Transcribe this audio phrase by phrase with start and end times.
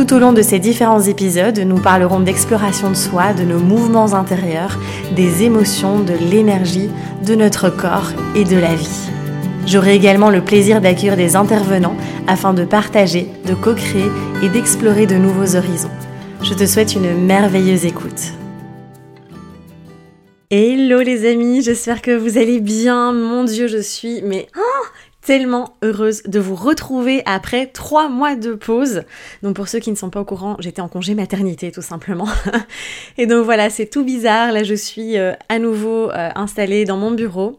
[0.00, 4.14] Tout au long de ces différents épisodes, nous parlerons d'exploration de soi, de nos mouvements
[4.14, 4.78] intérieurs,
[5.14, 6.88] des émotions, de l'énergie,
[7.26, 9.10] de notre corps et de la vie.
[9.66, 14.10] J'aurai également le plaisir d'accueillir des intervenants afin de partager, de co-créer
[14.42, 15.90] et d'explorer de nouveaux horizons.
[16.42, 18.32] Je te souhaite une merveilleuse écoute.
[20.50, 23.12] Hello les amis, j'espère que vous allez bien.
[23.12, 24.69] Mon Dieu, je suis mais oh,
[25.22, 29.02] tellement heureuse de vous retrouver après trois mois de pause.
[29.42, 32.28] Donc pour ceux qui ne sont pas au courant, j'étais en congé maternité tout simplement.
[33.18, 34.52] Et donc voilà, c'est tout bizarre.
[34.52, 37.58] Là, je suis euh, à nouveau euh, installée dans mon bureau.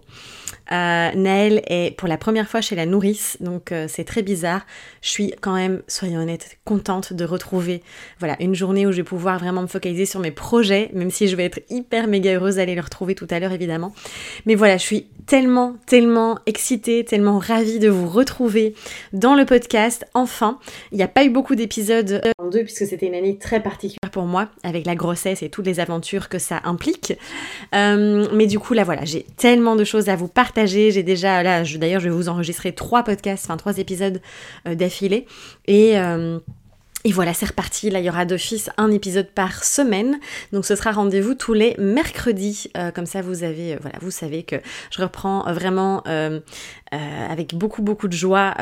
[0.71, 4.65] Euh, Naël est pour la première fois chez la nourrice, donc euh, c'est très bizarre.
[5.01, 7.83] Je suis quand même, soyons honnêtes, contente de retrouver
[8.19, 11.27] voilà, une journée où je vais pouvoir vraiment me focaliser sur mes projets, même si
[11.27, 13.93] je vais être hyper méga heureuse d'aller le retrouver tout à l'heure évidemment.
[14.45, 18.73] Mais voilà, je suis tellement, tellement excitée, tellement ravie de vous retrouver
[19.11, 20.05] dans le podcast.
[20.13, 20.57] Enfin,
[20.91, 24.11] il n'y a pas eu beaucoup d'épisodes en deux puisque c'était une année très particulière
[24.11, 27.13] pour moi avec la grossesse et toutes les aventures que ça implique.
[27.75, 31.43] Euh, mais du coup, là voilà, j'ai tellement de choses à vous partager j'ai déjà,
[31.43, 34.21] là, d'ailleurs, je vais vous enregistrer trois podcasts, enfin trois épisodes
[34.67, 35.25] euh, d'affilée.
[35.67, 35.97] Et.
[35.97, 36.39] Euh,
[37.03, 37.89] et voilà, c'est reparti.
[37.89, 40.19] Là, il y aura d'office un épisode par semaine.
[40.53, 42.69] Donc, ce sera rendez-vous tous les mercredis.
[42.77, 44.57] Euh, comme ça, vous avez, voilà, vous savez que
[44.91, 46.03] je reprends vraiment
[46.91, 48.53] avec beaucoup, beaucoup de joie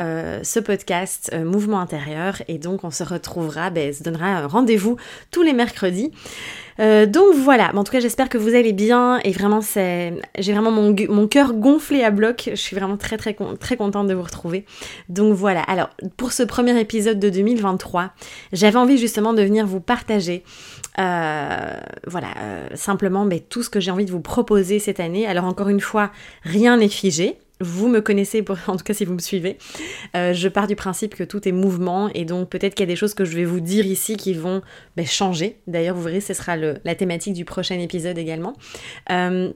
[0.42, 2.40] ce podcast Mouvement intérieur.
[2.48, 4.96] Et donc, on se retrouvera, ben, se donnera rendez-vous
[5.30, 6.10] tous les mercredis.
[6.78, 10.52] Euh, donc voilà, en tout cas j'espère que vous allez bien et vraiment c'est, j'ai
[10.52, 12.50] vraiment mon, mon cœur gonflé à bloc.
[12.50, 14.64] Je suis vraiment très très très contente de vous retrouver.
[15.08, 15.62] Donc voilà.
[15.62, 18.10] Alors pour ce premier épisode de 2023,
[18.52, 20.44] j'avais envie justement de venir vous partager.
[20.98, 25.26] Euh, voilà, euh, simplement mais tout ce que j'ai envie de vous proposer cette année.
[25.26, 26.10] Alors encore une fois,
[26.42, 29.58] rien n'est figé vous me connaissez, en tout cas si vous me suivez,
[30.16, 32.92] euh, je pars du principe que tout est mouvement et donc peut-être qu'il y a
[32.92, 34.62] des choses que je vais vous dire ici qui vont
[34.96, 35.56] ben, changer.
[35.66, 38.54] D'ailleurs, vous verrez, ce sera la thématique du prochain épisode également.
[39.10, 39.52] Euh,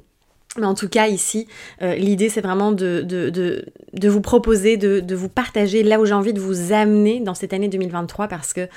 [0.57, 1.49] mais en tout cas, ici,
[1.83, 6.33] euh, l'idée, c'est vraiment de, de, vous proposer, de, vous partager là où j'ai envie
[6.33, 8.69] de vous amener dans cette année 2023 parce que,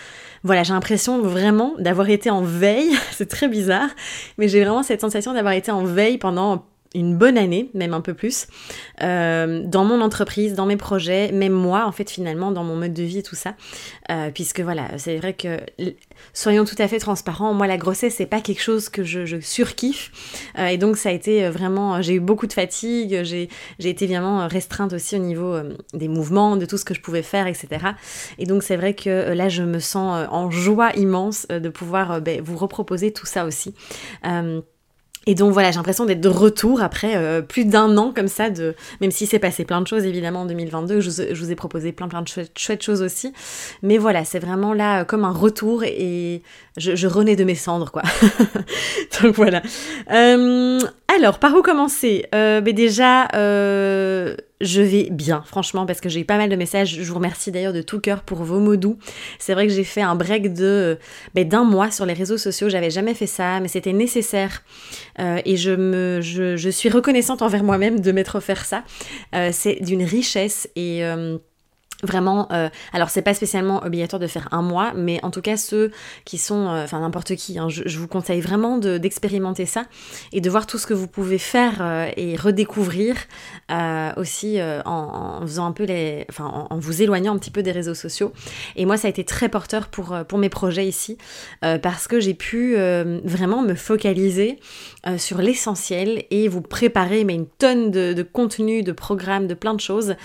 [0.43, 2.95] voilà, j'ai l'impression vraiment d'avoir été en veille.
[3.11, 3.89] c'est très bizarre,
[4.37, 6.65] mais j'ai vraiment cette sensation d'avoir été en veille pendant
[6.97, 8.47] une bonne année, même un peu plus,
[9.03, 12.93] euh, dans mon entreprise, dans mes projets, même moi, en fait, finalement, dans mon mode
[12.93, 13.53] de vie et tout ça.
[14.09, 15.59] Euh, puisque voilà, c'est vrai que,
[16.33, 20.11] soyons tout à fait transparents, moi, la grossesse, c'est pas quelque chose que je, surkiffe.
[20.57, 23.49] Euh, et donc, ça a été vraiment, j'ai eu beaucoup de fatigue, j'ai
[23.79, 25.55] été vraiment restreinte aussi au niveau
[25.93, 27.67] des mouvements, de tout ce que je pouvais faire, etc.
[28.39, 32.41] Et donc, c'est vrai que là, je me sens en joie immense de pouvoir ben,
[32.41, 33.75] vous reproposer tout ça aussi.
[35.27, 38.49] Et donc voilà, j'ai l'impression d'être de retour après euh, plus d'un an comme ça,
[38.49, 41.91] de même si c'est passé plein de choses évidemment en 2022, je vous, ai proposé
[41.91, 43.33] plein plein de chouettes, choses aussi.
[43.83, 46.41] Mais voilà, c'est vraiment là euh, comme un retour et
[46.77, 48.03] je, renais de mes cendres quoi.
[49.21, 49.61] donc voilà.
[50.11, 50.79] Euh,
[51.15, 52.25] alors, par où commencer?
[52.35, 56.55] Euh, ben Déjà, euh, je vais bien, franchement, parce que j'ai eu pas mal de
[56.55, 57.01] messages.
[57.01, 58.97] Je vous remercie d'ailleurs de tout cœur pour vos mots doux.
[59.39, 60.97] C'est vrai que j'ai fait un break de
[61.33, 62.69] ben, d'un mois sur les réseaux sociaux.
[62.69, 64.63] J'avais jamais fait ça, mais c'était nécessaire.
[65.19, 68.83] Euh, et je, me, je, suis reconnaissante envers moi-même de m'être offert ça.
[69.51, 71.03] C'est d'une richesse et
[72.03, 75.57] Vraiment, euh, alors c'est pas spécialement obligatoire de faire un mois, mais en tout cas
[75.57, 75.91] ceux
[76.25, 79.85] qui sont, euh, enfin n'importe qui, hein, je, vous conseille vraiment d'expérimenter ça
[80.31, 83.15] et de voir tout ce que vous pouvez faire euh, et redécouvrir
[84.15, 87.95] aussi en, faisant un peu les, enfin en, vous éloignant un petit peu des réseaux
[87.95, 88.31] sociaux.
[88.75, 91.17] Et moi ça a été très porteur pour, pour mes projets ici
[91.61, 92.75] parce que j'ai pu
[93.23, 94.59] vraiment me focaliser
[95.17, 99.73] sur l'essentiel et vous préparer mais une tonne de, de contenu, de programmes, de plein
[99.73, 100.15] de choses.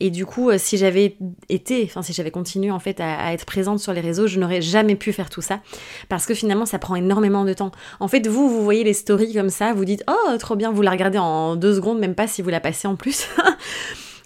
[0.00, 1.16] Et du coup si j'avais
[1.48, 4.60] été, enfin si j'avais continué en fait à, être présente sur les réseaux, je n'aurais
[4.60, 5.60] jamais pu faire tout ça
[6.08, 7.72] parce que finalement ça prend énormément de temps.
[8.00, 10.82] En fait, vous, vous voyez les stories comme ça, vous dites oh trop bien, vous
[10.82, 13.28] la regardez en deux secondes, même pas si vous la passez en plus.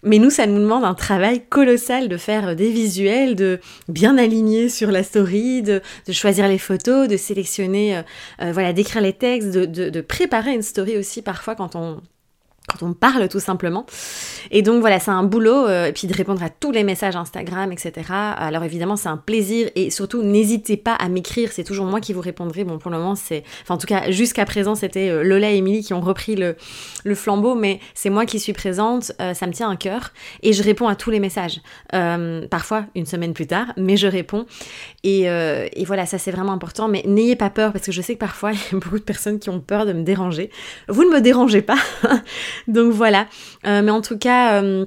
[0.02, 3.58] Mais nous, ça nous demande un travail colossal de faire des visuels, de
[3.88, 5.82] bien aligner sur la story, de,
[6.12, 8.02] choisir les photos, de sélectionner, euh,
[8.42, 12.00] euh, voilà, d'écrire les textes, de, de, préparer une story aussi parfois quand on,
[12.66, 13.86] quand on parle tout simplement.
[14.50, 17.16] Et donc voilà, c'est un boulot, euh, et puis de répondre à tous les messages
[17.16, 17.92] Instagram, etc.
[18.10, 22.12] Alors évidemment, c'est un plaisir, et surtout, n'hésitez pas à m'écrire, c'est toujours moi qui
[22.12, 22.64] vous répondrai.
[22.64, 23.44] Bon, pour le moment, c'est...
[23.62, 26.56] Enfin, en tout cas, jusqu'à présent, c'était euh, Lola et Émilie qui ont repris le,
[27.14, 30.62] flambeau, mais c'est moi qui suis présente, euh, ça me tient à cœur, et je
[30.62, 31.60] réponds à tous les messages.
[31.90, 34.46] parfois, une semaine plus tard, mais je réponds.
[35.04, 35.26] Et
[35.86, 38.52] voilà, ça c'est vraiment important, mais n'ayez pas peur, parce que je sais que parfois,
[38.52, 40.50] il y a beaucoup de personnes qui ont peur de me déranger.
[40.88, 41.78] Vous ne me dérangez pas
[42.68, 43.26] Donc voilà.
[43.66, 44.62] Euh, mais en tout cas.
[44.62, 44.86] Euh,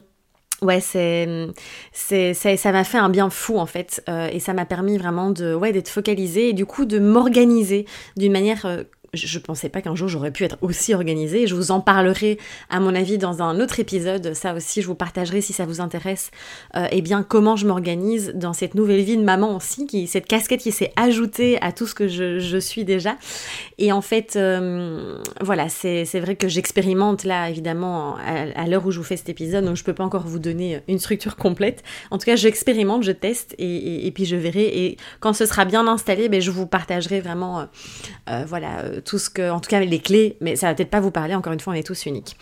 [0.61, 1.47] ouais, c'est,
[1.93, 5.31] c'est, ça m'a fait un bien fou en fait, euh, et ça m'a permis vraiment
[5.31, 7.85] de, ouais, d'être focalisée et du coup de m'organiser
[8.17, 8.65] d'une manière
[9.13, 11.47] je pensais pas qu'un jour j'aurais pu être aussi organisée.
[11.47, 12.37] Je vous en parlerai,
[12.69, 14.33] à mon avis, dans un autre épisode.
[14.33, 16.31] Ça aussi, je vous partagerai si ça vous intéresse.
[16.75, 20.27] Euh, eh bien, comment je m'organise dans cette nouvelle vie de maman aussi, qui, cette
[20.27, 23.15] casquette qui s'est ajoutée à tout ce que je, suis déjà.
[23.77, 28.97] Et en fait, euh, voilà, c'est vrai que j'expérimente là, évidemment, à, l'heure où je
[28.97, 31.83] vous fais cet épisode, donc je peux pas encore vous donner une structure complète.
[32.11, 34.65] En tout cas, j'expérimente, je teste et, puis je verrai.
[34.65, 37.67] Et quand ce sera bien installé, ben, je vous partagerai vraiment,
[38.29, 40.99] euh, voilà tout ce que, en tout cas les clés, mais ça va peut-être pas
[40.99, 42.37] vous parler, encore une fois, on est tous uniques.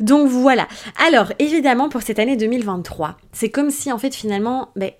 [0.00, 0.68] Donc voilà.
[1.06, 4.90] Alors, évidemment, pour cette année 2023, c'est comme si, en fait, finalement, ben,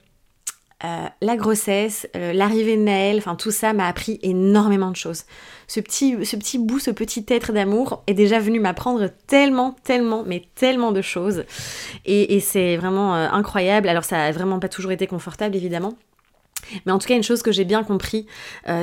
[0.84, 5.24] euh, la grossesse, euh, l'arrivée de Naël, enfin tout ça m'a appris énormément de choses.
[5.68, 10.22] Ce petit, ce petit bout, ce petit être d'amour est déjà venu m'apprendre tellement, tellement,
[10.26, 11.44] mais tellement de choses.
[12.04, 13.88] Et, c'est vraiment euh, incroyable.
[13.88, 15.94] Alors ça a vraiment pas toujours été confortable, évidemment.
[16.84, 18.26] Mais en tout cas, une chose que j'ai bien compris,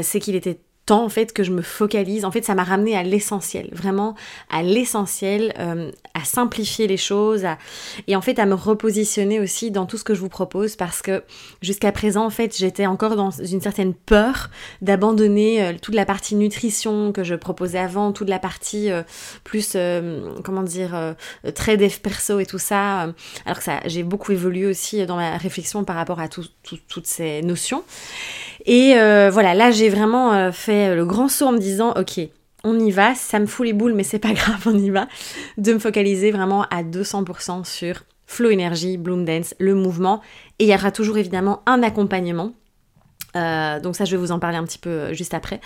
[0.04, 2.26] c'est qu'il était temps en fait que je me focalise.
[2.26, 4.16] En fait, ça m'a ramené à l'essentiel, vraiment
[4.50, 7.46] à l'essentiel, euh, à simplifier les choses,
[8.08, 11.02] et en fait à me repositionner aussi dans tout ce que je vous propose parce
[11.02, 11.24] que
[11.62, 14.50] jusqu'à présent, en fait, j'étais encore dans une certaine peur
[14.82, 19.04] d'abandonner euh, toute la partie nutrition que je proposais avant, toute la partie euh,
[19.44, 19.78] plus,
[20.44, 21.16] comment dire,
[21.56, 23.14] très dev perso et tout ça.
[23.46, 27.42] alors que ça, j'ai beaucoup évolué aussi dans ma réflexion par rapport à toutes ces
[27.42, 27.84] notions.
[28.66, 28.94] Et
[29.30, 32.20] voilà, là j'ai vraiment fait euh, le grand saut en me disant, ok,
[32.64, 35.08] on y va, ça me fout les boules, mais c'est pas grave, on y va,
[35.58, 40.22] de me focaliser vraiment à 200% sur Flow Energy, Bloom Dance, le mouvement,
[40.60, 42.54] et il y aura toujours évidemment un accompagnement.
[43.36, 45.60] Euh, donc ça, je vais vous en parler un petit peu euh, juste après.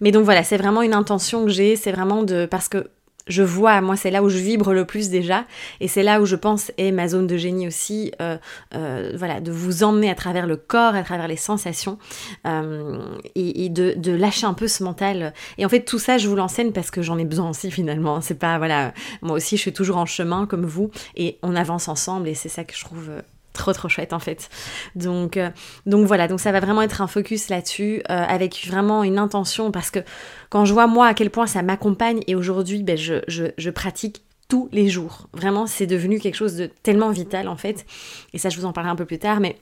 [0.00, 2.90] Mais donc voilà, c'est vraiment une intention que j'ai, c'est vraiment de parce que
[3.28, 5.44] je vois, moi c'est là où je vibre le plus déjà,
[5.80, 8.36] et c'est là où je pense est ma zone de génie aussi, euh,
[8.74, 11.98] euh, voilà, de vous emmener à travers le corps, à travers les sensations,
[12.46, 12.98] euh,
[13.34, 15.32] et, de, lâcher un peu ce mental.
[15.58, 18.20] Et en fait tout ça je vous l'enseigne parce que j'en ai besoin aussi finalement.
[18.20, 18.92] C'est pas voilà,
[19.22, 22.48] moi aussi je suis toujours en chemin comme vous, et on avance ensemble, et c'est
[22.48, 23.10] ça que je trouve
[23.58, 24.48] trop trop chouette en fait.
[24.94, 25.38] Donc,
[25.84, 29.90] donc voilà, donc ça va vraiment être un focus là-dessus avec vraiment une intention parce
[29.90, 30.00] que
[30.48, 34.68] quand je vois moi à quel point ça m'accompagne et aujourd'hui ben, je, pratique tous
[34.72, 35.28] les jours.
[35.34, 37.84] Vraiment, c'est devenu quelque chose de tellement vital en fait.
[38.32, 39.58] Et ça, je vous en parlerai un peu plus tard, mais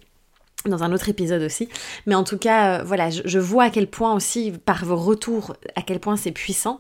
[0.64, 1.69] dans un autre épisode aussi.
[2.06, 5.56] Mais en tout cas, euh, voilà, je, vois à quel point aussi, par vos retours,
[5.75, 6.78] à quel point c'est puissant.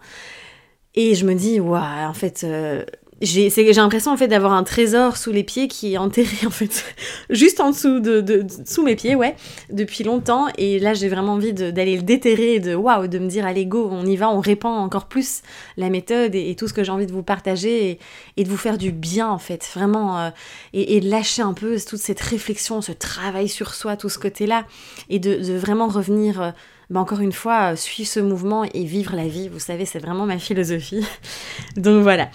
[0.94, 2.84] Et je me dis, waouh, en fait, euh,
[3.22, 6.84] j'ai l'impression en fait d'avoir un trésor sous les pieds qui est enterré en fait
[7.30, 9.36] juste en dessous de, sous mes pieds ouais
[9.72, 10.48] depuis longtemps.
[10.58, 13.64] Et là j'ai vraiment envie d'aller le déterrer et de waouh de me dire allez
[13.64, 15.40] go on y va on répand encore plus
[15.78, 17.98] la méthode et, tout ce que j'ai envie de vous partager
[18.36, 19.66] et, de vous faire du bien en fait.
[19.74, 20.30] Vraiment euh,
[20.74, 24.46] et, de lâcher un peu toute cette réflexion ce travail sur soi tout ce côté
[24.46, 24.66] là
[25.08, 26.50] et de, vraiment revenir euh,
[26.90, 29.98] bah, encore une fois, euh, suivre ce mouvement et vivre la vie, vous savez, c'est
[29.98, 31.04] vraiment ma philosophie.
[31.76, 32.28] Donc voilà,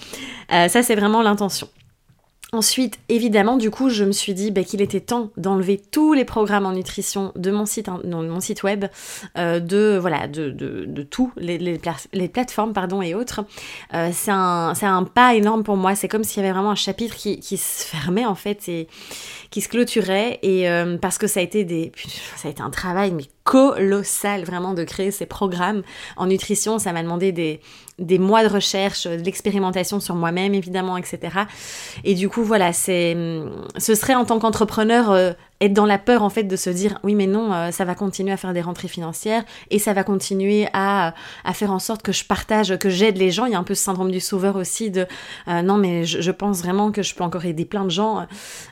[0.52, 1.70] euh, ça c'est vraiment l'intention.
[2.54, 6.26] Ensuite, évidemment, du coup, je me suis dit bah, qu'il était temps d'enlever tous les
[6.26, 8.88] programmes en nutrition de mon site, mon site web,
[9.38, 13.46] euh, de voilà, de, de, de les, les, plateformes pardon et autres.
[14.12, 15.96] C'est un, un, pas énorme pour moi.
[15.96, 18.90] C'est comme s'il y avait vraiment un chapitre qui, qui, se fermait en fait et
[19.52, 20.40] qui se clôturait.
[20.42, 21.92] Et euh, parce que ça a été des,
[22.38, 25.84] ça a été un travail mais colossal vraiment de créer ces programmes
[26.18, 26.80] en nutrition.
[26.80, 27.60] Ça m'a demandé des,
[28.00, 31.20] des mois de recherche, de l'expérimentation sur moi-même évidemment, etc.
[32.04, 33.16] Et du coup voilà, c'est,
[33.78, 37.00] ce serait en tant qu'entrepreneur euh, être dans la peur en fait de se dire
[37.04, 40.04] oui mais non euh, ça va continuer à faire des rentrées financières et ça va
[40.04, 41.14] continuer à,
[41.46, 43.46] à faire en sorte que je partage que j'aide les gens.
[43.46, 45.06] Il y a un peu ce syndrome du sauveur aussi de
[45.48, 48.26] euh, non mais je, pense vraiment que je peux encore aider plein de gens.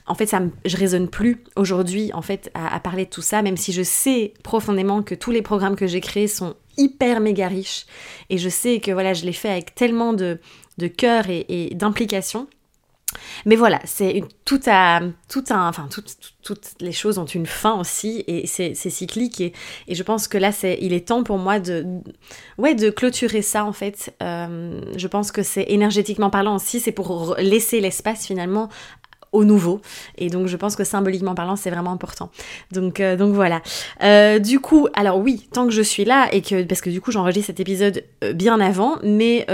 [0.07, 3.57] En fait ça je raisonne plus aujourd'hui en fait à, parler de tout ça même
[3.57, 7.85] si je sais profondément que tous les programmes que j'ai créés sont hyper méga riches.
[8.29, 10.39] Et je sais que voilà je l'ai fait avec tellement de,
[10.77, 12.47] de cœur et d'implication
[13.45, 15.87] Mais voilà, c'est tout à tout un, enfin
[16.41, 19.53] toutes les choses ont une fin aussi et c'est cyclique et,
[19.87, 21.85] et, je pense que là c'est il est temps pour moi de
[22.57, 24.15] ouais de clôturer ça en fait.
[24.21, 28.69] Euh, je pense que c'est énergétiquement parlant aussi, c'est pour laisser l'espace finalement
[29.31, 29.81] au nouveau.
[30.17, 32.29] Et donc je pense que symboliquement parlant, c'est vraiment important.
[32.71, 33.61] Donc, euh, donc voilà.
[34.03, 37.01] Euh, du coup, alors oui, tant que je suis là, et que parce que du
[37.01, 39.47] coup j'enregistre cet épisode euh, bien avant, mais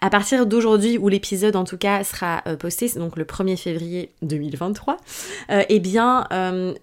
[0.00, 4.96] à partir d'aujourd'hui, où l'épisode en tout cas sera posté, donc le 1er février 2023,
[5.68, 6.26] eh bien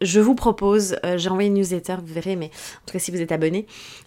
[0.01, 3.21] je vous propose, j'ai envoyé une newsletter, vous verrez, mais en tout cas si vous
[3.21, 3.65] êtes abonné,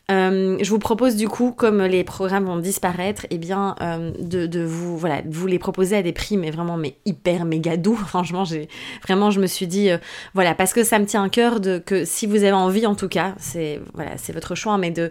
[0.09, 3.75] je vous propose du coup, comme les programmes vont disparaître, eh bien
[4.19, 7.45] de, de, vous, voilà, de vous les proposer à des prix, mais vraiment mais hyper
[7.45, 8.69] méga doux franchement, j'ai
[9.03, 9.99] vraiment, je me suis dit, euh,
[10.35, 12.95] voilà, parce que ça me tient à cœur de que si vous avez envie, en
[12.95, 15.11] tout cas, c'est voilà, c'est votre choix, mais de,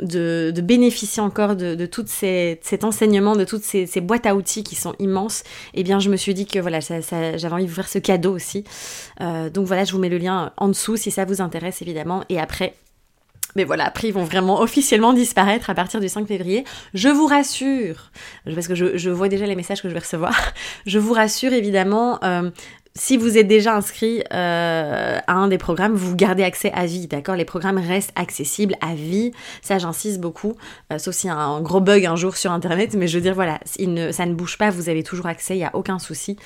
[0.00, 4.74] de, bénéficier encore de, de tout cet enseignement, de toutes ces, boîtes à outils qui
[4.74, 5.40] sont immenses.
[5.74, 7.88] Et eh bien, je me suis dit que voilà, ça, j'avais envie de vous faire
[7.88, 8.64] ce cadeau aussi.
[9.20, 12.22] Euh, donc voilà, je vous mets le lien en dessous si ça vous intéresse évidemment.
[12.28, 12.74] Et après,
[13.56, 16.64] mais voilà, après, ils vont vraiment officiellement disparaître à partir du 5 février.
[16.94, 18.10] Je vous rassure,
[18.44, 20.36] parce que je, vois déjà les messages que je vais recevoir,
[20.86, 22.50] je vous rassure évidemment, euh,
[22.96, 27.06] si vous êtes déjà inscrit euh, à un des programmes, vous gardez accès à vie,
[27.06, 27.36] d'accord?
[27.36, 30.56] Les programmes restent accessibles à vie, ça j'insiste beaucoup,
[30.92, 34.26] euh, sauf un gros bug un jour sur Internet, mais je veux dire, voilà, ça
[34.26, 36.36] ne bouge pas, vous avez toujours accès, il n'y a aucun souci.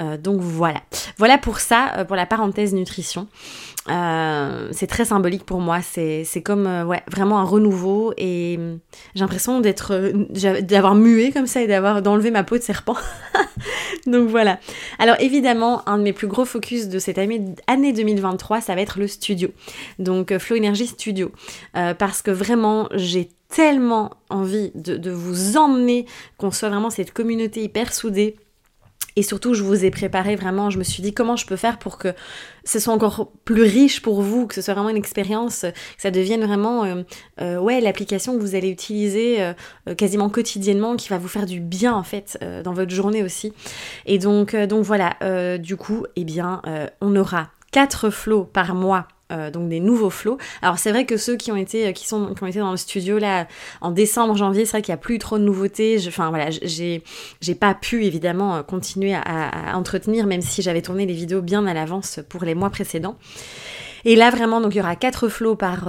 [0.00, 0.80] Euh, donc voilà.
[1.18, 3.28] Voilà pour ça, pour la parenthèse nutrition.
[3.86, 8.58] C'est très symbolique pour moi, c'est comme ouais, vraiment un renouveau et
[9.14, 12.96] j'ai l'impression d'avoir mué comme ça et d'avoir d'enlever ma peau de serpent.
[14.06, 14.58] donc voilà.
[14.98, 18.98] Alors évidemment, un de mes plus gros focus de cette année, 2023, ça va être
[18.98, 19.50] le studio.
[19.98, 21.32] Donc euh, Flow Energy Studio.
[21.76, 26.06] Euh, parce que vraiment, j'ai tellement envie de vous emmener,
[26.38, 28.36] qu'on soit vraiment cette communauté hyper soudée
[29.16, 31.78] et surtout, je vous ai préparé vraiment, je me suis dit comment je peux faire
[31.78, 32.14] pour que
[32.64, 36.10] ce soit encore plus riche pour vous, que ce soit vraiment une expérience, que ça
[36.10, 37.02] devienne vraiment euh,
[37.40, 41.60] euh, ouais, l'application que vous allez utiliser euh, quasiment quotidiennement, qui va vous faire du
[41.60, 43.52] bien en fait dans votre journée aussi.
[44.06, 45.16] Et donc, donc voilà,
[45.58, 46.62] du coup, eh bien,
[47.00, 50.38] on aura 4 flots par mois euh, donc des nouveaux flots.
[50.60, 53.18] Alors c'est vrai que ceux qui ont été euh, qui sont qui dans le studio
[53.18, 53.46] là
[53.80, 55.98] en décembre janvier, c'est vrai qu'il n'y a plus trop de nouveautés.
[56.06, 57.02] Enfin voilà, j'ai
[57.40, 61.66] j'ai pas pu évidemment euh, continuer à, entretenir même si j'avais tourné les vidéos bien
[61.66, 63.16] à l'avance pour les mois précédents.
[64.04, 65.88] Et là vraiment il y aura quatre flots par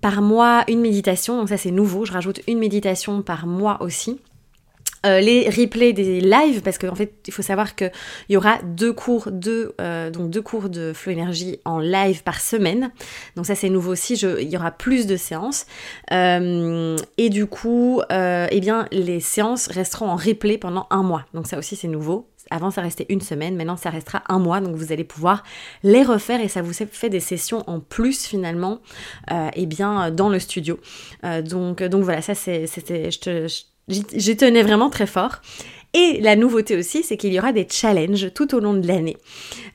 [0.00, 1.36] par mois, une méditation.
[1.38, 2.04] Donc ça c'est nouveau.
[2.04, 4.18] Je rajoute une méditation par mois aussi.
[5.04, 7.90] Euh, les replays des lives parce qu'en fait il faut savoir qu'il
[8.28, 12.40] y aura deux cours de euh, donc deux cours de flow énergie en live par
[12.40, 12.92] semaine
[13.34, 15.66] donc ça c'est nouveau aussi il y aura plus de séances
[16.12, 21.48] euh, et du coup eh bien les séances resteront en replay pendant un mois donc
[21.48, 24.60] ça aussi c'est nouveau avant, ça restait une semaine, maintenant, ça restera un mois.
[24.60, 25.42] Donc, vous allez pouvoir
[25.84, 28.80] les refaire et ça vous fait des sessions en plus, finalement,
[29.54, 30.78] eh bien, dans le studio.
[31.22, 32.66] donc, donc, voilà, ça, c'était.
[32.66, 33.46] Je te,
[33.88, 35.40] J'y tenais vraiment très fort.
[35.94, 39.18] Et la nouveauté aussi, c'est qu'il y aura des challenges tout au long de l'année.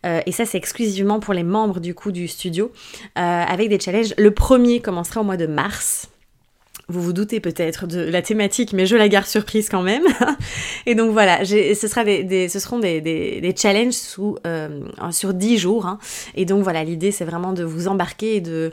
[0.05, 2.71] Euh, et ça, c'est exclusivement pour les membres du coup du studio,
[3.17, 4.15] euh, avec des challenges.
[4.17, 6.09] Le premier commencera au mois de mars.
[6.89, 10.05] Vous vous doutez peut-être de la thématique, mais je la garde surprise quand même.
[10.85, 13.95] et donc voilà, ce, seront des, challenges
[14.47, 15.85] euh, sur 10 jours.
[15.85, 15.99] Hein.
[16.33, 18.71] Et donc voilà, l'idée c'est vraiment de vous embarquer et de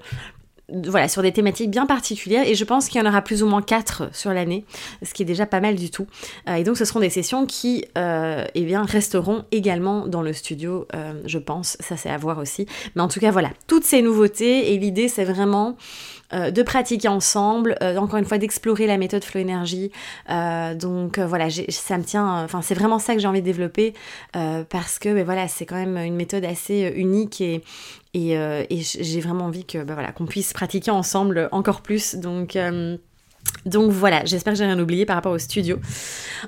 [0.72, 3.46] voilà, sur des thématiques bien particulières et je pense qu'il y en aura plus ou
[3.46, 4.64] moins quatre sur l'année,
[5.02, 6.06] ce qui est déjà pas mal du tout.
[6.48, 10.32] Euh, et donc ce seront des sessions qui euh, eh bien, resteront également dans le
[10.32, 12.66] studio, euh, je pense, ça c'est à voir aussi.
[12.94, 15.76] Mais en tout cas voilà, toutes ces nouveautés et l'idée c'est vraiment
[16.34, 19.92] euh, de pratiquer ensemble, euh, encore une fois d'explorer la méthode Flow Energy.
[20.30, 23.94] Euh, donc voilà, ça me tient, enfin c'est vraiment ça que j'ai envie de développer
[24.32, 27.62] parce que ben, voilà, c'est quand même une méthode assez unique et,
[28.14, 32.16] j'ai vraiment envie que ben, voilà, qu'on puisse pratiquer ensemble encore plus.
[32.16, 32.58] Donc
[33.66, 35.78] donc voilà, j'espère que j'ai rien oublié par rapport au studio.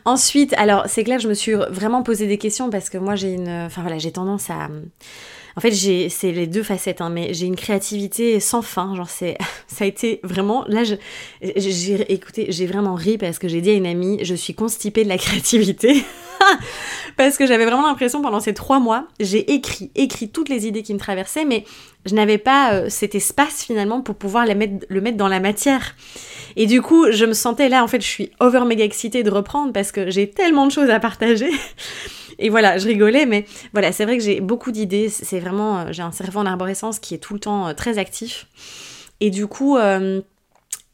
[0.04, 3.32] Ensuite, alors c'est clair, je me suis vraiment posé des questions parce que moi j'ai
[3.34, 4.68] une, enfin voilà, j'ai tendance à
[5.56, 8.94] en fait, j'ai, c'est les deux facettes, hein, mais j'ai une créativité sans fin.
[8.94, 10.64] Genre, c'est, ça a été vraiment.
[10.68, 14.54] Là, j'ai, écouté, j'ai vraiment ri parce que j'ai dit à une amie, je suis
[14.54, 16.04] constipée de la créativité.
[17.16, 20.82] parce que j'avais vraiment l'impression pendant ces trois mois, j'ai écrit, écrit toutes les idées
[20.82, 21.64] qui me traversaient, mais
[22.06, 25.94] je n'avais pas euh, cet espace finalement pour pouvoir le mettre dans la matière.
[26.56, 29.30] Et du coup, je me sentais là, en fait, je suis over méga excitée de
[29.30, 31.50] reprendre parce que j'ai tellement de choses à partager.
[32.38, 35.08] Et voilà, je rigolais, mais voilà, c'est vrai que j'ai beaucoup d'idées.
[35.08, 37.98] C'est vraiment, euh, j'ai un cerveau en arborescence qui est tout le temps euh, très
[37.98, 38.46] actif.
[39.20, 39.78] Et du coup,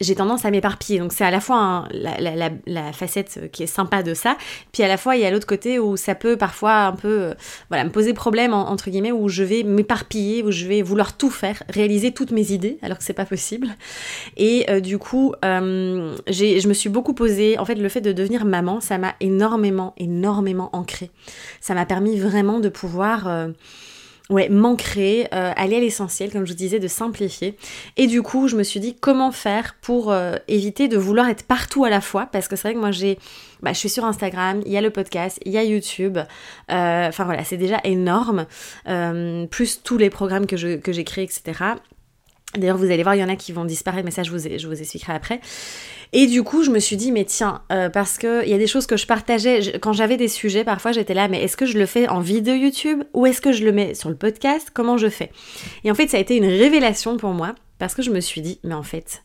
[0.03, 0.99] j'ai tendance à m'éparpiller.
[0.99, 4.37] Donc c'est à la fois la, facette qui est sympa de ça,
[4.71, 7.21] puis à la fois il y a l'autre côté où ça peut parfois un peu
[7.21, 7.33] euh,
[7.69, 11.29] voilà, me poser problème entre guillemets, où je vais m'éparpiller, où je vais vouloir tout
[11.29, 13.69] faire, réaliser toutes mes idées alors que c'est pas possible.
[14.37, 18.11] Et euh, du coup, euh, je me suis beaucoup posé, en fait le fait de
[18.11, 21.09] devenir maman, ça m'a énormément, énormément ancré.
[21.61, 23.27] Ça m'a permis vraiment de pouvoir
[24.29, 27.57] ouais, m'ancrer, euh, aller à l'essentiel, comme je vous disais, de simplifier.
[27.97, 31.43] Et du coup, je me suis dit comment faire pour euh, éviter de vouloir être
[31.43, 33.19] partout à la fois, parce que c'est vrai que moi j'ai,
[33.61, 37.07] bah, je suis sur Instagram, il y a le podcast, il y a YouTube, euh,
[37.07, 38.45] enfin voilà, c'est déjà énorme,
[39.49, 41.75] plus tous les programmes que, je, que j'ai créés, etc.
[42.55, 44.47] D'ailleurs, vous allez voir, il y en a qui vont disparaître, mais ça, je vous,
[44.47, 45.41] expliquerai après.
[46.11, 48.67] Et du coup, je me suis dit, mais tiens, euh, parce qu'il y a des
[48.67, 51.77] choses que je partageais, quand j'avais des sujets, parfois j'étais là, mais est-ce que je
[51.79, 54.69] le fais en vidéo YouTube ou est-ce que je le mets sur le podcast?
[54.71, 55.31] Comment je fais?
[55.83, 58.41] Et en fait, ça a été une révélation pour moi, parce que je me suis
[58.41, 59.23] dit, mais en fait,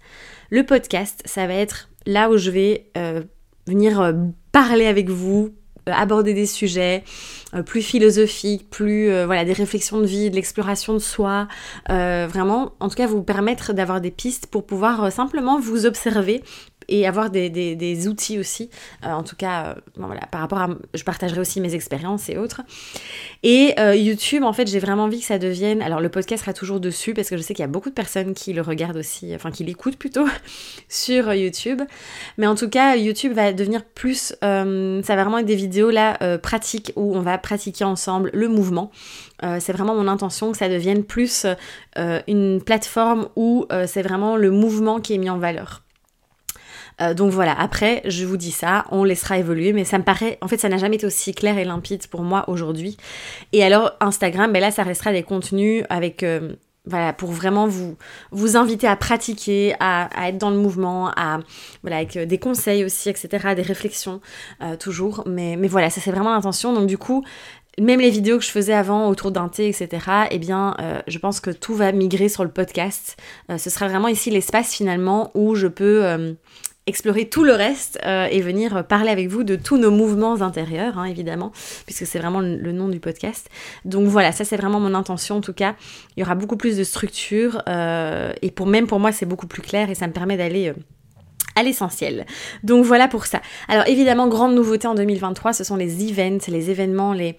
[0.50, 3.22] le podcast, ça va être là où je vais euh,
[3.66, 4.14] venir euh,
[4.52, 5.54] parler avec vous,
[5.92, 7.04] aborder des sujets
[7.66, 11.48] plus philosophiques, plus voilà des réflexions de vie, de l'exploration de soi,
[11.88, 16.42] vraiment en tout cas vous permettre d'avoir des pistes pour pouvoir simplement vous observer
[16.88, 18.70] et avoir des, des, outils aussi.
[19.04, 20.68] Euh, en tout cas, euh, voilà, par rapport à.
[20.94, 22.62] Je partagerai aussi mes expériences et autres.
[23.42, 25.82] Et euh, YouTube, en fait, j'ai vraiment envie que ça devienne.
[25.82, 27.94] Alors, le podcast sera toujours dessus parce que je sais qu'il y a beaucoup de
[27.94, 30.26] personnes qui le regardent aussi, enfin, qui l'écoutent plutôt
[30.88, 31.82] sur YouTube.
[32.38, 34.34] Mais en tout cas, YouTube va devenir plus.
[34.40, 38.90] ça va vraiment être des vidéos là pratiques où on va pratiquer ensemble le mouvement.
[39.58, 41.46] c'est vraiment mon intention que ça devienne plus
[41.96, 45.82] une plateforme où c'est vraiment le mouvement qui est mis en valeur.
[47.00, 50.38] Euh, donc voilà, après, je vous dis ça, on laissera évoluer, mais ça me paraît,
[50.40, 52.96] en fait, ça n'a jamais été aussi clair et limpide pour moi aujourd'hui.
[53.52, 56.22] Et alors, Instagram, ben là, ça restera des contenus avec...
[56.22, 56.54] Euh,
[56.90, 57.98] voilà, pour vraiment vous,
[58.30, 61.40] vous inviter à pratiquer, à, être dans le mouvement, à,
[61.82, 64.22] voilà, avec euh, des conseils aussi, etc., des réflexions,
[64.80, 65.22] toujours.
[65.26, 66.72] Mais, mais voilà, ça c'est vraiment l'intention.
[66.72, 67.26] Donc du coup,
[67.78, 69.88] même les vidéos que je faisais avant autour d'un thé, etc.,
[70.30, 70.74] eh bien,
[71.06, 73.18] je pense que tout va migrer sur le podcast.
[73.54, 76.36] ce sera vraiment ici l'espace finalement où je peux
[76.88, 80.98] explorer tout le reste euh, et venir parler avec vous de tous nos mouvements intérieurs,
[80.98, 81.52] hein, évidemment,
[81.84, 83.48] puisque c'est vraiment le, nom du podcast.
[83.84, 85.76] Donc voilà, ça c'est vraiment mon intention en tout cas.
[86.16, 89.46] Il y aura beaucoup plus de structure euh, et pour même pour moi c'est beaucoup
[89.46, 90.68] plus clair et ça me permet d'aller...
[90.68, 90.74] Euh,
[91.56, 92.24] à l'essentiel.
[92.62, 93.40] Donc voilà pour ça.
[93.66, 97.36] Alors évidemment, grande nouveauté en 2023, ce sont les events, les événements, les,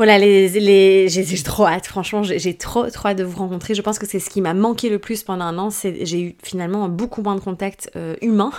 [0.00, 3.74] voilà, les, les, j'ai trop hâte, franchement, j'ai trop, trop hâte de vous rencontrer.
[3.74, 5.68] Je pense que c'est ce qui m'a manqué le plus pendant un an.
[5.68, 8.50] J'ai eu finalement beaucoup moins de contacts euh, humains.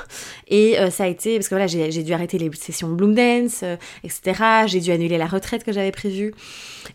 [0.49, 3.61] Et euh, ça a été, parce que voilà, j'ai dû arrêter les sessions Bloom Dance,
[3.63, 4.67] euh, etc.
[4.67, 6.31] J'ai dû annuler la retraite que j'avais prévue.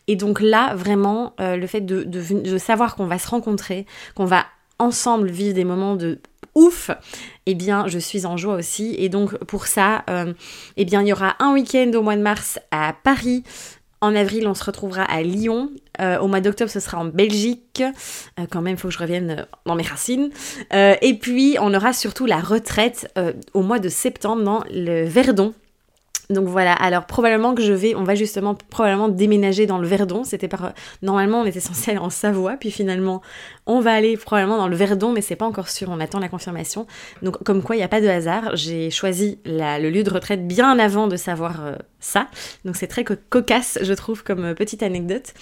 [0.06, 4.26] Et donc là, vraiment, le fait de, de, de savoir qu'on va se rencontrer, qu'on
[4.26, 4.46] va
[4.78, 6.20] ensemble vivre des moments de
[6.54, 6.92] ouf,
[7.46, 8.94] eh bien, je suis en joie aussi.
[8.96, 10.04] Et donc, pour ça,
[10.76, 13.42] eh bien, il y aura un week-end au mois de mars à Paris,
[14.00, 15.70] en avril, on se retrouvera à Lyon.
[16.00, 17.82] Euh, au mois d'octobre, ce sera en Belgique.
[18.38, 20.30] Euh, quand même, il faut que je revienne euh, dans mes racines.
[20.72, 23.12] et puis, on aura surtout la retraite
[23.54, 25.54] au mois de septembre dans le Verdon.
[26.28, 30.24] Donc voilà, alors probablement que je vais, on va justement probablement déménager dans le Verdon.
[30.24, 33.22] C'était par, normalement on était censé aller en Savoie, puis finalement
[33.66, 36.28] on va aller probablement dans le Verdon, mais c'est pas encore sûr, on attend la
[36.28, 36.86] confirmation.
[37.22, 40.48] Donc comme quoi il n'y a pas de hasard, j'ai choisi le lieu de retraite
[40.48, 41.60] bien avant de savoir
[42.06, 42.28] ça.
[42.64, 45.34] Donc c'est très cocasse, je trouve, comme euh, petite anecdote.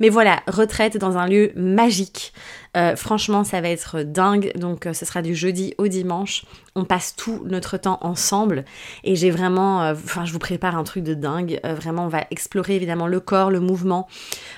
[0.00, 2.32] Mais voilà, retraite dans un lieu magique.
[2.76, 4.52] Euh, franchement, ça va être dingue.
[4.56, 6.44] Donc euh, ce sera du jeudi au dimanche.
[6.76, 8.64] On passe tout notre temps ensemble.
[9.02, 9.90] Et j'ai vraiment...
[9.90, 11.58] Enfin, je vous prépare un truc de dingue.
[11.64, 14.06] vraiment, on va explorer évidemment le corps, le mouvement.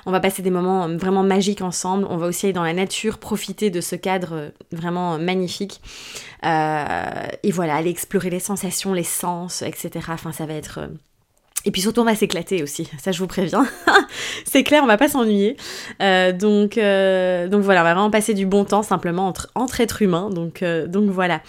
[0.05, 2.07] On va passer des moments vraiment magiques ensemble.
[2.11, 5.81] On va aussi aller dans la nature, profiter de ce cadre vraiment magnifique.
[6.44, 10.05] et voilà, aller explorer les sensations, les sens, etc.
[10.11, 10.81] Enfin, ça va être
[11.64, 13.66] et puis surtout, on va s'éclater aussi, ça je vous préviens.
[14.44, 15.57] c'est clair, on va pas s'ennuyer.
[16.01, 19.81] Euh, donc, euh, donc voilà, on va vraiment passer du bon temps simplement entre, entre
[19.81, 20.31] êtres humains.
[20.31, 21.40] Donc, euh, donc voilà.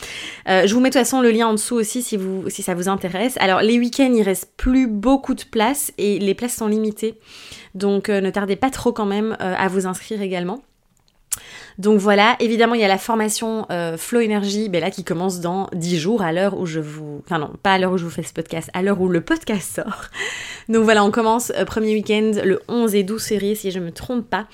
[0.48, 2.76] je vous mets de toute façon le lien en dessous aussi si, vous, si ça
[2.76, 3.38] vous intéresse.
[3.40, 7.20] Alors les week-ends, il reste plus beaucoup de places et les places sont limitées.
[7.74, 10.62] Donc ne tardez pas trop quand même à vous inscrire également.
[11.78, 15.40] Donc voilà, évidemment, il y a la formation euh, Flow Energy, ben là, qui commence
[15.40, 17.22] dans 10 jours, à l'heure où je vous...
[17.26, 19.22] Enfin non, pas à l'heure où je vous fais ce podcast, à l'heure où le
[19.22, 20.06] podcast sort.
[20.70, 23.92] Donc voilà, on commence euh, premier week-end le 11 et 12 février, si je me
[23.92, 24.48] trompe pas.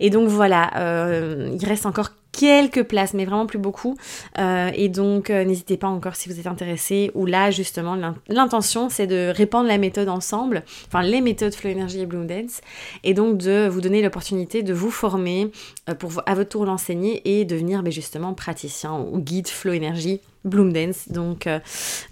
[0.00, 3.96] Et donc voilà, euh, il reste encore quelques places, mais vraiment plus beaucoup.
[4.38, 7.10] Euh, et donc, euh, n'hésitez pas encore si vous êtes intéressé.
[7.14, 7.96] Ou là, justement,
[8.28, 12.60] l'intention, c'est de répandre la méthode ensemble, enfin les méthodes Flow Energy et Bloom Dance,
[13.04, 15.50] et donc de vous donner l'opportunité de vous former
[15.88, 20.20] euh, pour à votre tour l'enseigner et devenir ben, justement praticien ou guide Flow Energy.
[20.44, 21.08] Bloom Dance.
[21.08, 21.48] Donc,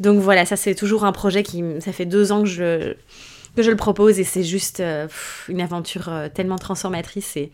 [0.01, 2.95] donc voilà, ça c'est toujours un projet qui, ça fait deux ans que je,
[3.55, 4.83] que je le propose et c'est juste
[5.49, 7.53] une aventure tellement transformatrice et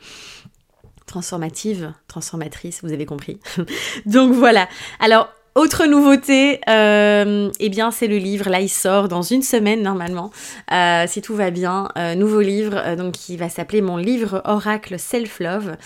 [1.10, 3.40] transformative, transformatrice, vous avez compris.
[4.06, 4.68] Donc voilà.
[5.00, 8.48] Alors, autre nouveauté, euh, eh bien c'est le livre.
[8.48, 10.30] Là, il sort dans une semaine normalement,
[10.72, 11.88] euh, si tout va bien.
[11.98, 15.76] Euh, nouveau livre, donc qui va s'appeler mon livre Oracle Self Love.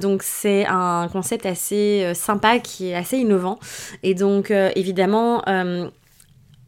[0.00, 3.60] donc c'est un concept assez sympa, qui est assez innovant.
[4.02, 5.44] Et donc évidemment,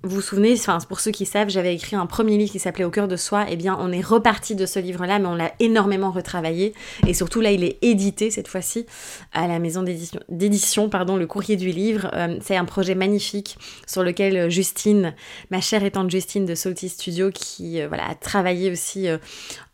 [0.05, 2.85] vous vous souvenez, enfin pour ceux qui savent, j'avais écrit un premier livre qui s'appelait
[2.85, 3.47] Au cœur de soi.
[3.49, 6.75] Eh bien, on est reparti de ce livre-là, mais on l'a énormément retravaillé.
[7.07, 8.87] Et surtout, là, il est édité cette fois-ci
[9.33, 9.85] à la maison
[10.29, 12.11] d'édition, pardon, le courrier du livre.
[12.15, 15.15] Euh, c'est un projet magnifique sur lequel euh, Justine,
[15.51, 19.07] ma chère étante Justine de Salty Studio, qui euh, voilà, a travaillé aussi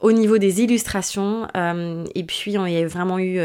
[0.01, 1.47] au niveau des illustrations.
[2.15, 3.41] et puis, on y a vraiment eu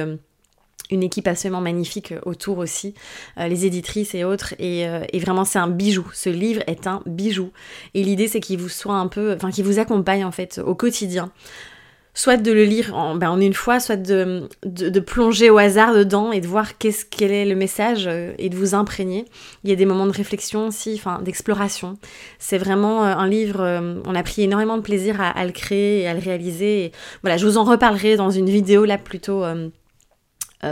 [0.89, 2.93] une équipe absolument magnifique euh, autour aussi,
[3.39, 4.53] euh, les éditrices et autres.
[4.59, 6.07] Euh, et, vraiment, c'est un bijou.
[6.13, 7.51] Ce livre est un bijou.
[7.93, 10.75] Et l'idée, c'est qu'il vous soit un peu, enfin, qu'il vous accompagne en fait au
[10.75, 11.31] quotidien.
[12.15, 16.31] Soit de le lire en, ben, une fois, soit de, de, plonger au hasard dedans
[16.31, 19.25] et de voir qu'est-ce, quel est le message et de vous imprégner.
[19.63, 21.97] Il y a des moments de réflexion aussi, enfin d'exploration.
[22.37, 26.13] C'est vraiment un livre, on a pris énormément de plaisir à, le créer et à
[26.13, 26.85] le réaliser.
[26.85, 26.91] Et
[27.23, 29.43] voilà, je vous en reparlerai dans une vidéo là plutôt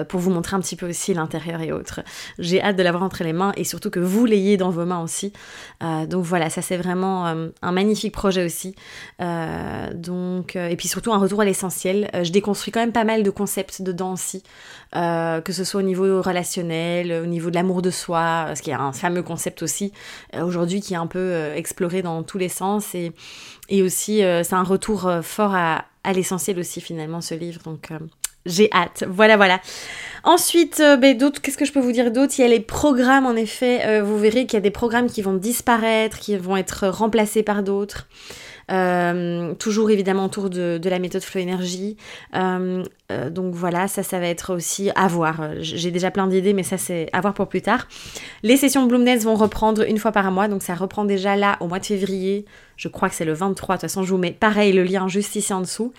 [0.08, 2.02] pour vous montrer un petit peu aussi l'intérieur et autres.
[2.40, 5.02] J'ai hâte de l'avoir entre les mains et surtout que vous l'ayez dans vos mains
[5.02, 5.34] aussi.
[5.84, 8.76] Euh, donc voilà, ça c'est vraiment euh, un magnifique projet aussi.
[9.20, 12.10] donc, et puis surtout un retour à l'essentiel.
[12.24, 14.44] je déconstruis quand même pas mal de concepts dedans aussi,
[14.94, 18.76] que ce soit au niveau relationnel, au niveau de l'amour de soi, ce qui est
[18.76, 19.92] un fameux concept aussi
[20.42, 23.12] aujourd'hui qui est un peu exploré dans tous les sens et,
[23.70, 27.62] et aussi c'est un retour fort à, à l'essentiel aussi finalement ce livre.
[27.64, 27.92] Donc
[28.46, 29.04] j'ai hâte.
[29.08, 29.60] Voilà, voilà.
[30.24, 32.34] Ensuite, euh, ben, qu'est-ce que je peux vous dire d'autre?
[32.38, 33.82] Il y a les programmes, en effet.
[33.86, 37.44] Euh, vous verrez qu'il y a des programmes qui vont disparaître, qui vont être remplacés
[37.44, 38.08] par d'autres.
[38.72, 41.98] Euh, toujours évidemment autour de, la méthode Flow Energy.
[42.34, 45.42] donc voilà, ça, ça va être aussi à voir.
[45.60, 47.88] J'ai déjà plein d'idées, mais ça, c'est à voir pour plus tard.
[48.44, 51.68] Les sessions Bloom vont reprendre une fois par mois, donc ça reprend déjà là au
[51.68, 52.46] mois de février.
[52.78, 53.76] Je crois que c'est le 23.
[53.76, 55.94] De toute façon, je vous mets pareil le lien juste ici en dessous.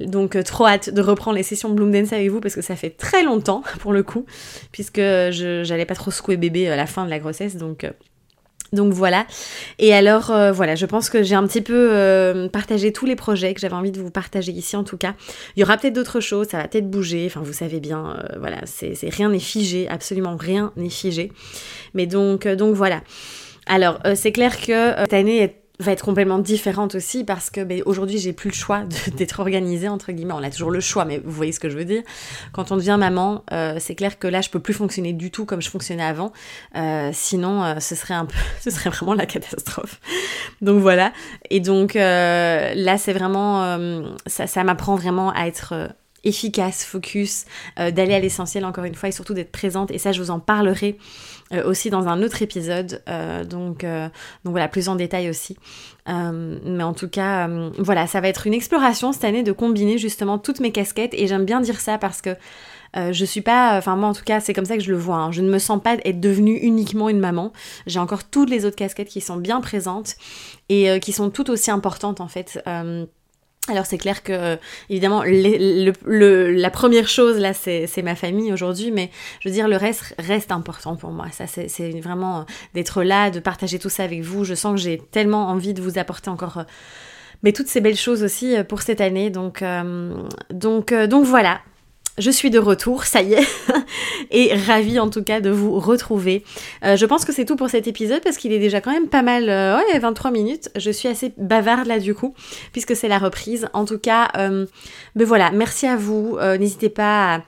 [0.00, 2.76] Donc euh, trop hâte de reprendre les sessions Bloom Dance avec vous parce que ça
[2.76, 4.26] fait très longtemps pour le coup,
[4.72, 7.90] puisque j'allais pas trop secouer bébé à la fin de la grossesse, donc euh,
[8.74, 9.26] donc voilà.
[9.78, 13.54] Et alors euh, voilà, je pense que j'ai un petit peu partagé tous les projets
[13.54, 15.14] que j'avais envie de vous partager ici en tout cas.
[15.56, 17.24] Il y aura peut-être d'autres choses, ça va peut-être bouger.
[17.26, 21.32] Enfin vous savez bien, voilà, c'est rien n'est figé, absolument rien n'est figé.
[21.94, 23.02] Mais donc donc voilà.
[23.66, 27.82] Alors c'est clair que cette année est va être complètement différente aussi parce que ben,
[27.84, 28.82] aujourd'hui j'ai plus le choix
[29.16, 30.34] d'être organisée entre guillemets.
[30.34, 32.02] On a toujours le choix mais vous voyez ce que je veux dire.
[32.52, 35.46] Quand on devient maman euh, c'est clair que là je peux plus fonctionner du tout
[35.46, 36.32] comme je fonctionnais avant.
[36.76, 40.00] Euh, sinon euh, ce serait un peu ce serait vraiment la catastrophe.
[40.60, 41.12] Donc voilà.
[41.50, 43.78] Et donc là c'est vraiment
[44.26, 45.74] ça, ça m'apprend vraiment à être
[46.24, 47.44] efficace, focus,
[47.76, 49.90] d'aller à l'essentiel encore une fois et surtout d'être présente.
[49.90, 50.98] Et ça, je vous en parlerai
[51.52, 53.02] euh, aussi dans un autre épisode.
[53.08, 54.08] Euh, donc, euh,
[54.44, 55.56] donc voilà, plus en détail aussi.
[56.06, 60.38] mais en tout cas, voilà, ça va être une exploration cette année de combiner justement
[60.38, 61.14] toutes mes casquettes.
[61.14, 62.30] Et j'aime bien dire ça parce que
[62.96, 65.16] je suis pas, enfin moi en tout cas c'est comme ça que je le vois,
[65.16, 65.32] hein.
[65.32, 67.52] je ne me sens pas être devenue uniquement une maman,
[67.88, 70.14] j'ai encore toutes les autres casquettes qui sont bien présentes
[70.68, 72.62] et qui sont toutes aussi importantes en fait.
[73.70, 74.58] Alors c'est clair que
[74.90, 80.14] évidemment la première chose là c'est ma famille aujourd'hui mais je veux dire le reste
[80.18, 81.28] reste important pour moi.
[81.32, 82.42] Ça c'est vraiment euh,
[82.74, 84.44] d'être là de partager tout ça avec vous.
[84.44, 86.64] Je sens que j'ai tellement envie de vous apporter encore euh,
[87.42, 89.30] mais toutes ces belles choses aussi euh, pour cette année.
[89.30, 89.64] Donc
[90.50, 91.60] donc donc voilà
[92.18, 93.46] je suis de retour, ça y est,
[94.30, 96.44] et ravie en tout cas de vous retrouver.
[96.84, 99.08] Euh, je pense que c'est tout pour cet épisode parce qu'il est déjà quand même
[99.08, 100.70] pas mal, euh, ouais, 23 minutes.
[100.76, 102.34] Je suis assez bavarde là du coup,
[102.72, 103.68] puisque c'est la reprise.
[103.72, 104.66] En tout cas, euh,
[105.16, 106.38] ben voilà, merci à vous.
[106.58, 107.42] N'hésitez pas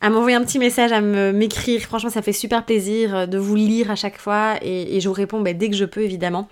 [0.00, 1.80] à, m'envoyer un petit message, à m'écrire.
[1.80, 5.40] Franchement, ça fait super plaisir de vous lire à chaque fois et, je vous réponds
[5.40, 6.48] ben, dès que je peux évidemment.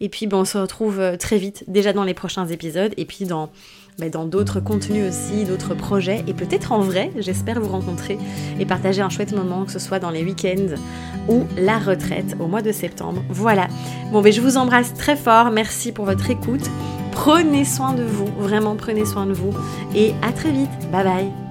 [0.00, 3.26] Et puis, ben, on se retrouve très vite, déjà dans les prochains épisodes et puis
[3.26, 3.50] dans
[3.98, 8.18] mais dans d'autres contenus aussi, d'autres projets, et peut-être en vrai, j'espère vous rencontrer
[8.60, 10.74] et partager un chouette moment, que ce soit dans les week-ends
[11.28, 13.22] ou la retraite au mois de septembre.
[13.30, 13.68] Voilà.
[14.12, 16.70] Bon, ben je vous embrasse très fort, merci pour votre écoute.
[17.12, 19.54] Prenez soin de vous, vraiment prenez soin de vous,
[19.94, 20.70] et à très vite.
[20.92, 21.45] Bye bye.